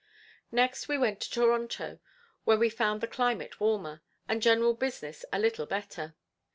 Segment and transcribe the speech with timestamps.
[0.51, 1.99] Next we went to Toronto
[2.43, 6.15] where we found the climate warmer, and general business a little better.